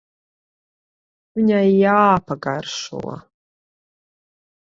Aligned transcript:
Viņai 1.39 1.67
jāpagaršo. 1.73 3.15